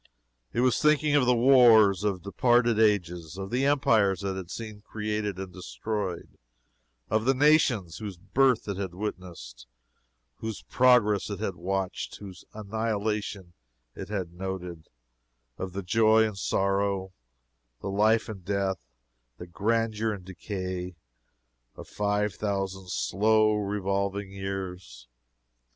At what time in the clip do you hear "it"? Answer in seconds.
0.51-0.61, 4.23-4.35, 8.67-8.77, 11.29-11.39, 13.95-14.09